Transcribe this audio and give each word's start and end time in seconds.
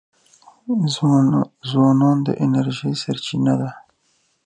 ځوانان 1.71 2.17
د 2.27 2.29
انرژی 2.45 2.91
سرچینه 3.03 3.53
دي. 3.59 3.71